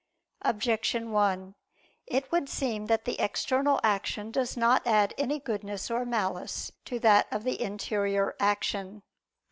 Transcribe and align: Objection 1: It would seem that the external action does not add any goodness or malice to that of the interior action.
Objection 0.41 1.11
1: 1.11 1.53
It 2.07 2.31
would 2.31 2.49
seem 2.49 2.87
that 2.87 3.05
the 3.05 3.19
external 3.19 3.79
action 3.83 4.31
does 4.31 4.57
not 4.57 4.87
add 4.87 5.13
any 5.15 5.37
goodness 5.39 5.91
or 5.91 6.05
malice 6.05 6.71
to 6.85 6.97
that 6.97 7.27
of 7.31 7.43
the 7.43 7.61
interior 7.61 8.35
action. 8.39 9.03